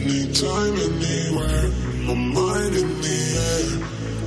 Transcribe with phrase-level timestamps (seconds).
[0.00, 1.68] anytime, anywhere.
[2.06, 3.18] My mind in the
[3.48, 3.68] air.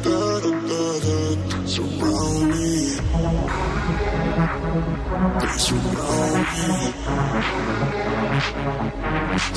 [0.04, 0.90] Da da da
[2.52, 2.74] me.
[5.40, 6.70] They surround me.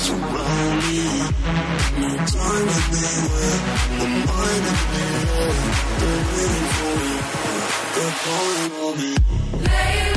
[0.05, 1.03] Surround me.
[1.97, 2.25] No
[2.97, 3.57] anywhere.
[3.97, 5.55] My mind in the air.
[5.99, 7.13] They're waiting for me.
[7.95, 10.16] They're calling on me.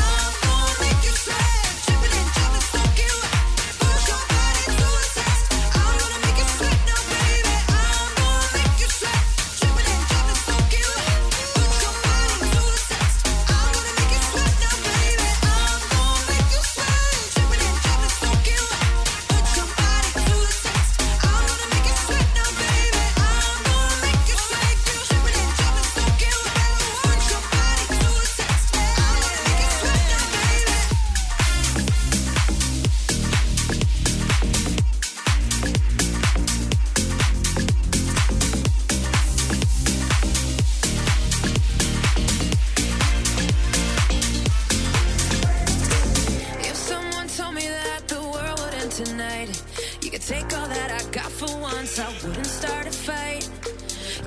[50.31, 51.99] take all that I got for once.
[51.99, 53.43] I wouldn't start a fight.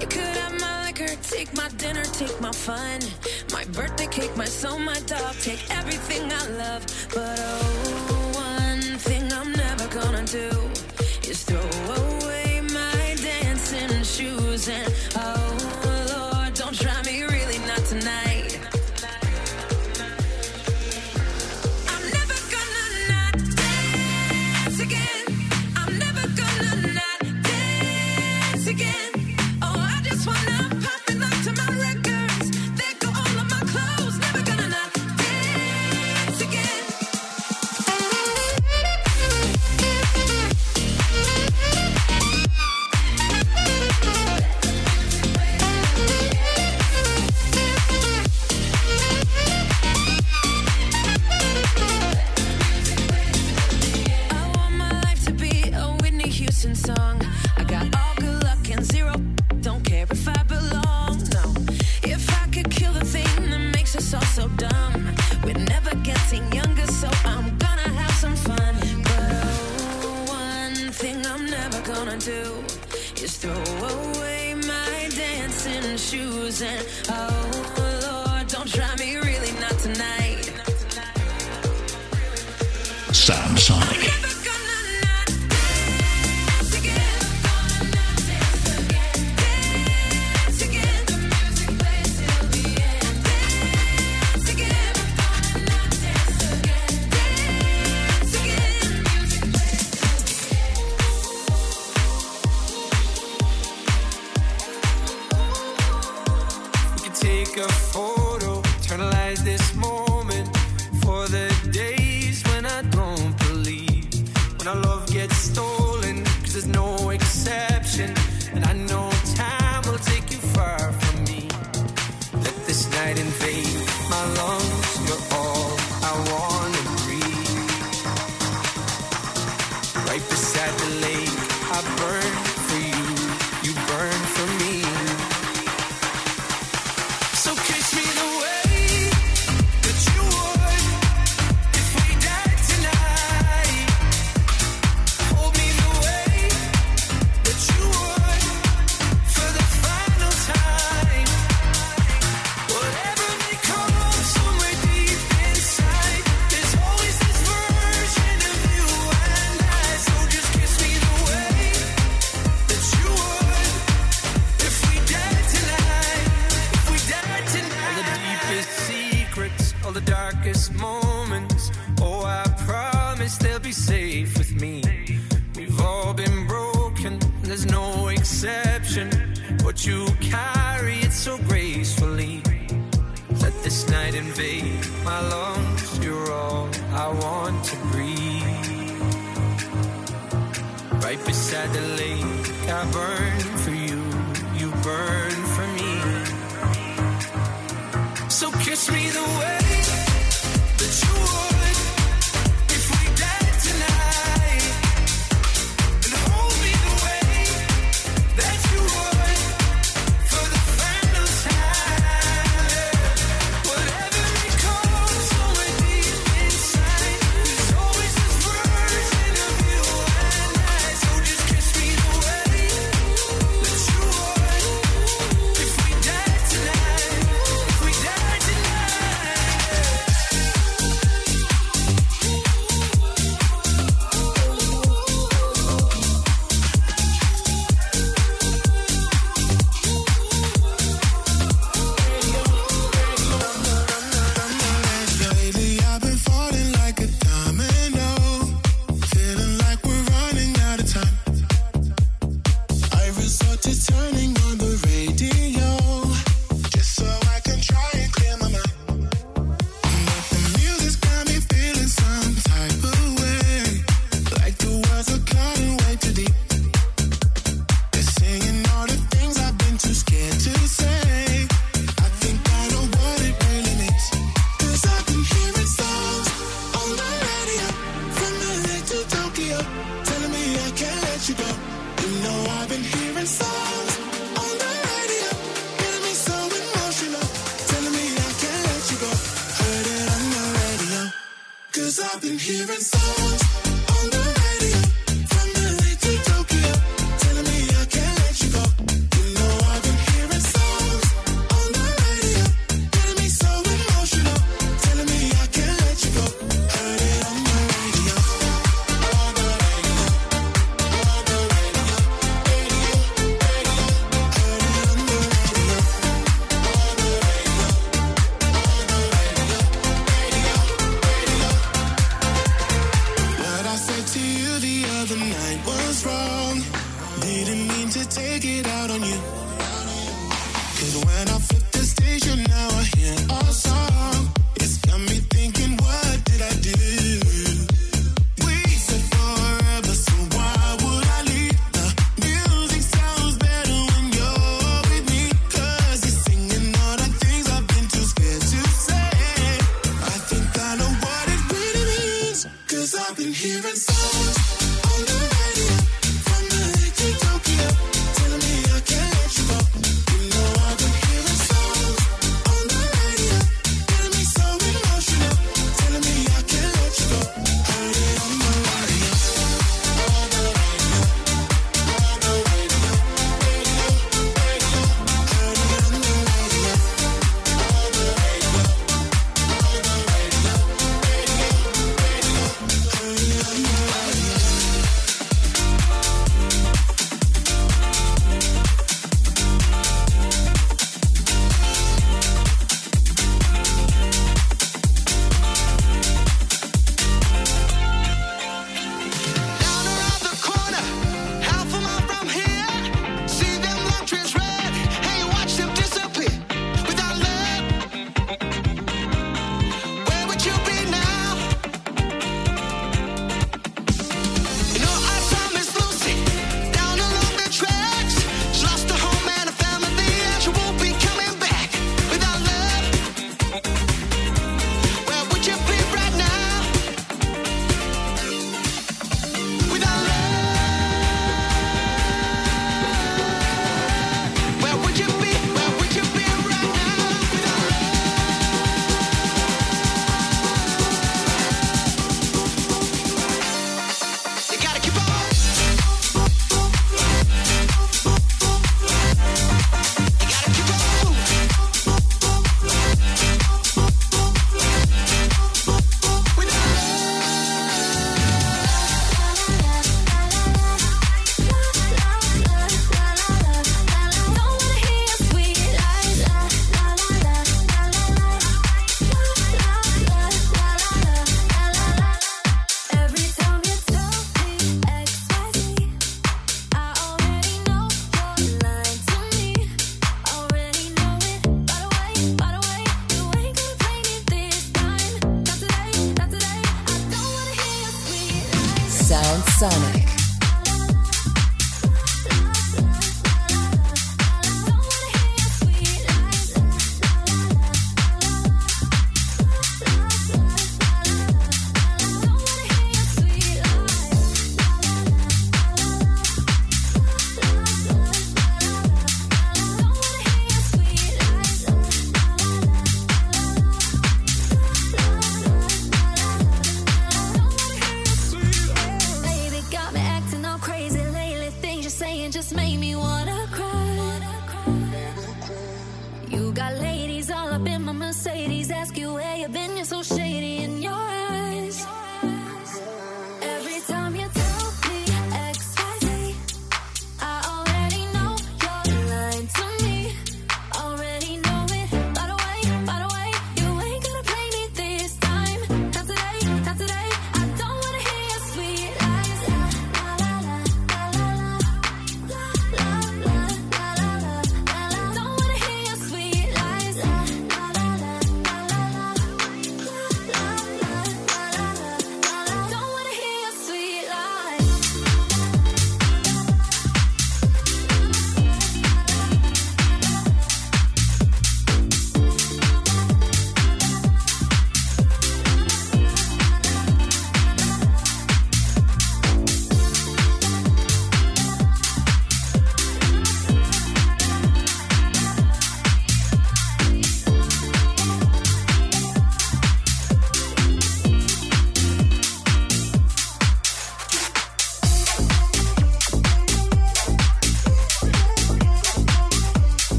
[0.00, 3.00] You could have my liquor, take my dinner, take my fun,
[3.52, 6.82] my birthday cake, my soul, my dog, take everything I love.
[7.14, 10.50] But oh, one thing I'm never gonna do
[11.30, 11.68] is throw
[12.04, 14.92] away my dancing shoes and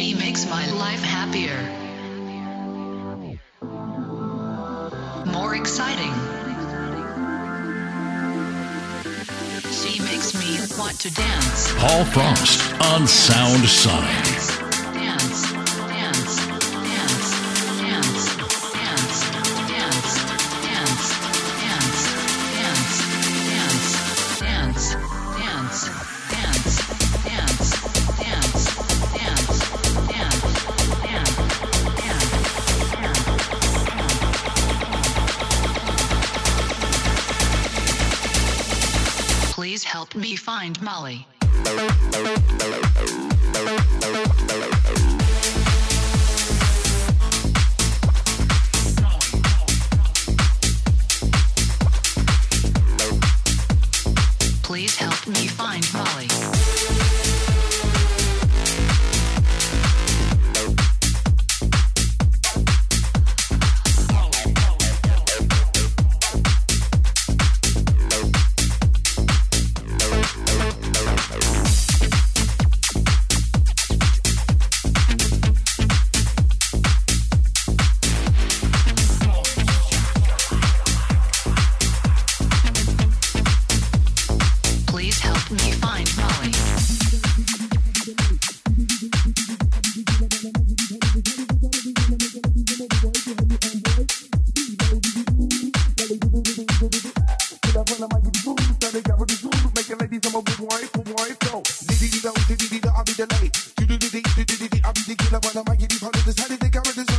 [0.00, 1.60] She makes my life happier.
[5.30, 6.14] More exciting.
[9.70, 11.74] She makes me want to dance.
[11.76, 13.68] Paul Frost on Sound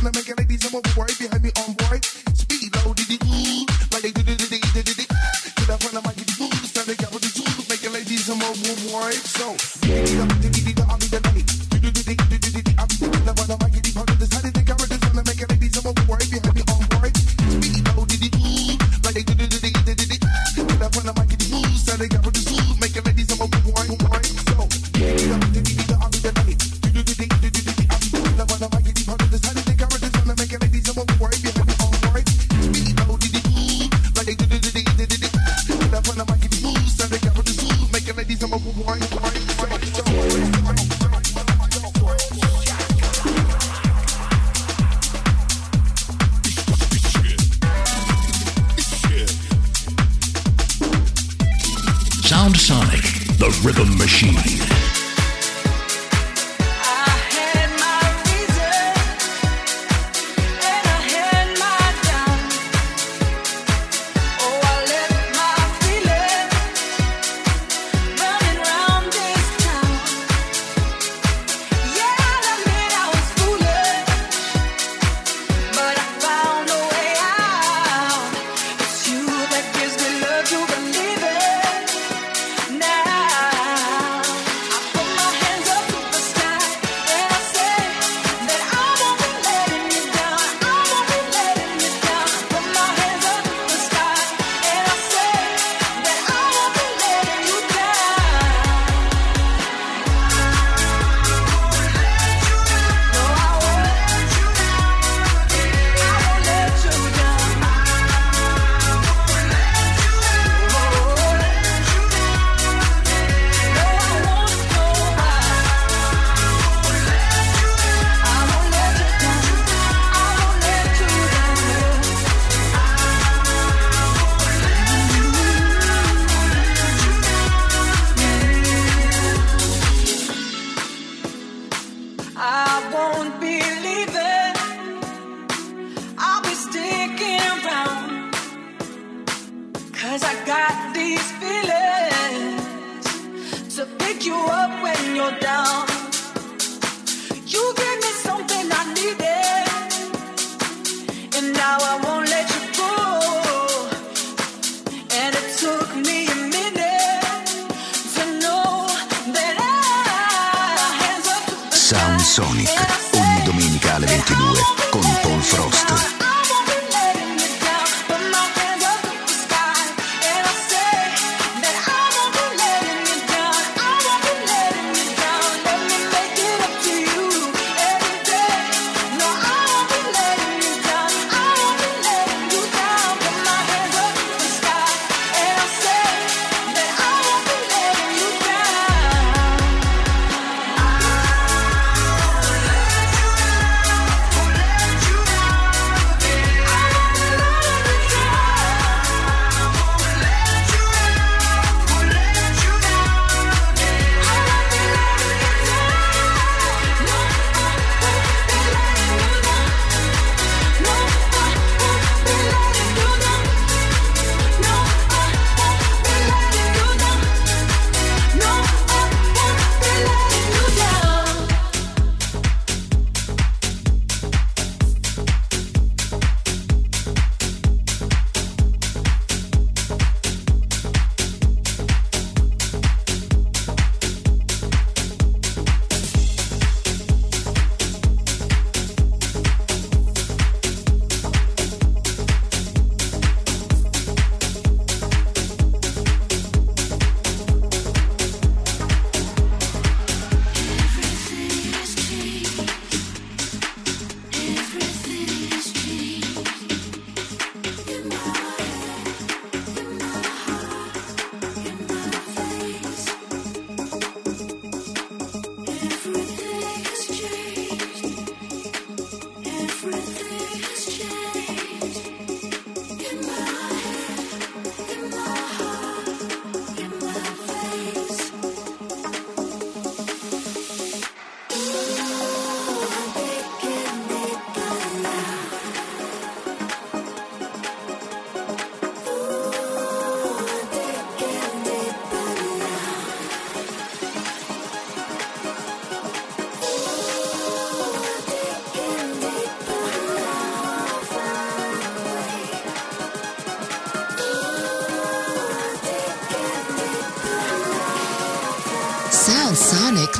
[0.02, 1.41] Let me get ladies and move away behind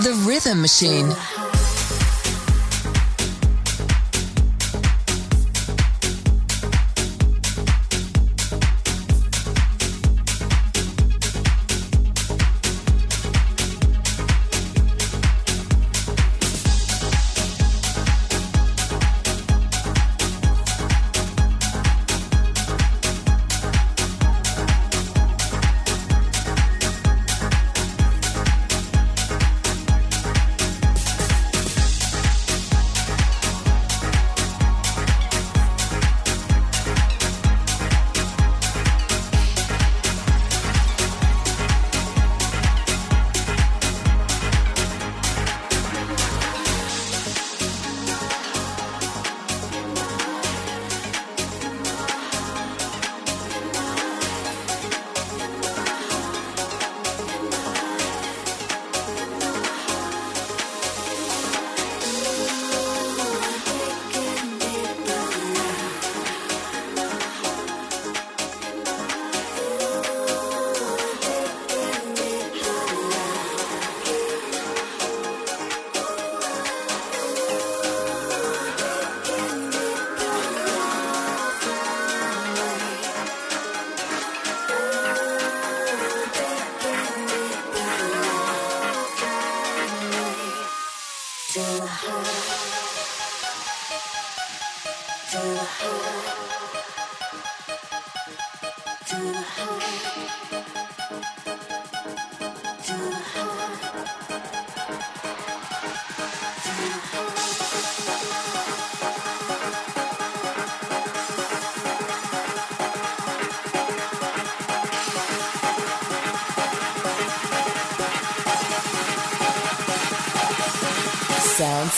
[0.03, 1.15] the rhythm machine.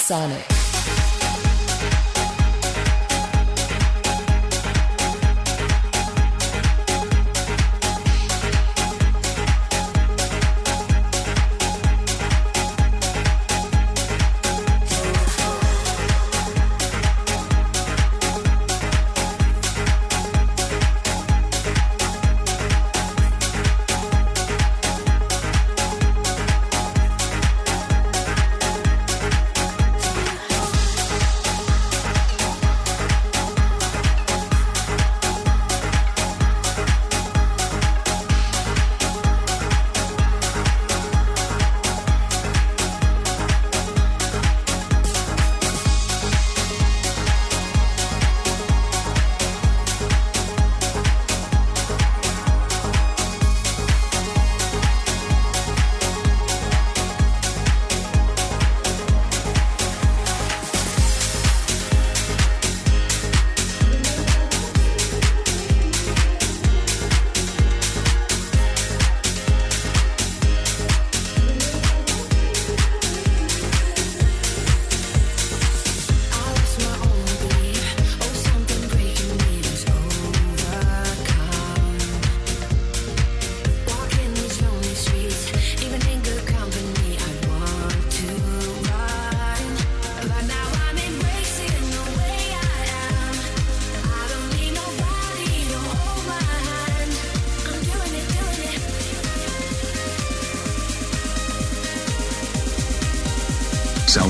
[0.05, 0.54] Sonic.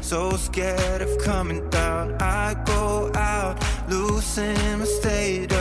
[0.00, 3.56] So scared of coming down, I go out,
[3.88, 5.53] losing my state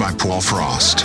[0.00, 0.99] by Paul Frost.